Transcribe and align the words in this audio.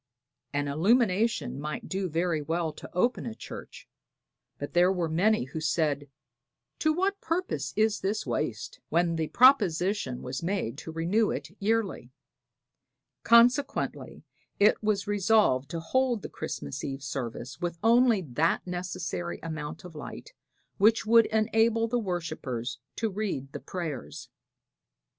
An 0.51 0.67
illumination 0.67 1.59
might 1.61 1.87
do 1.87 2.09
very 2.09 2.41
well 2.41 2.73
to 2.73 2.89
open 2.91 3.27
a 3.27 3.35
church, 3.35 3.87
but 4.57 4.73
there 4.73 4.91
were 4.91 5.07
many 5.07 5.43
who 5.43 5.59
said 5.61 6.09
"to 6.79 6.91
what 6.91 7.21
purpose 7.21 7.71
is 7.75 7.99
this 7.99 8.25
waste?" 8.25 8.79
when 8.89 9.15
the 9.15 9.27
proposition 9.27 10.23
was 10.23 10.41
made 10.41 10.75
to 10.79 10.91
renew 10.91 11.29
it 11.29 11.51
yearly. 11.59 12.11
Consequently 13.21 14.23
it 14.59 14.81
was 14.81 15.05
resolved 15.05 15.69
to 15.69 15.79
hold 15.79 16.23
the 16.23 16.29
Christmas 16.29 16.83
Eve 16.83 17.03
service 17.03 17.61
with 17.61 17.77
only 17.83 18.23
that 18.23 18.65
necessary 18.65 19.37
amount 19.43 19.83
of 19.85 19.93
light 19.93 20.33
which 20.79 21.05
would 21.05 21.27
enable 21.27 21.87
the 21.87 21.99
worshipers 21.99 22.79
to 22.95 23.11
read 23.11 23.51
the 23.53 23.59
prayers. 23.59 24.29